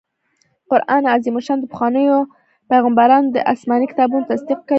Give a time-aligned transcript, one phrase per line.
[0.69, 2.17] قرآن عظيم الشان د پخوانيو
[2.71, 4.69] پيغمبرانو د اسماني کتابونو تصديق کوي